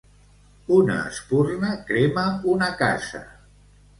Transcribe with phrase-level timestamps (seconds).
[0.77, 3.21] Una espurna crema una casa.